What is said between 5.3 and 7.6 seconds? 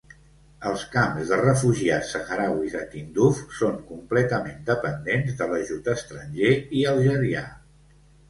de l'ajut estranger i algerià.